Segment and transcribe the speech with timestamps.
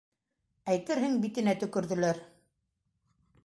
[0.75, 2.25] Әйтерһең, битенә төкөрҙөләр.